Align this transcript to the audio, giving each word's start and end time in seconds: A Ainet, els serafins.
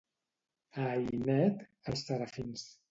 A 0.79 0.87
Ainet, 0.95 1.63
els 1.93 2.07
serafins. 2.11 2.69